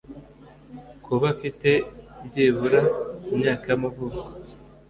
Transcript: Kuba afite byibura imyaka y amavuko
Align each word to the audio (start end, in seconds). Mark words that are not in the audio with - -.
Kuba 1.05 1.25
afite 1.33 1.69
byibura 2.25 2.81
imyaka 3.33 3.63
y 3.71 3.73
amavuko 3.77 4.21